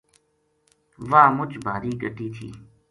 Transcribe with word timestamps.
واہ 1.09 1.31
مچ 1.37 1.51
بھاری 1.65 1.91
گٹی 2.01 2.27
تھی 2.35 2.47